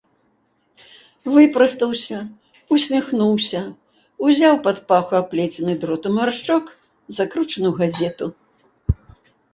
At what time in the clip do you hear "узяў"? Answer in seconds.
4.27-4.55